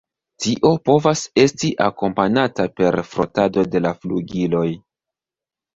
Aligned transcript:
Tio 0.43 0.71
povas 0.89 1.21
esti 1.43 1.69
akompanata 1.89 2.67
per 2.81 3.01
frotado 3.13 3.69
de 3.77 3.85
la 3.89 3.95
flugiloj. 4.03 4.69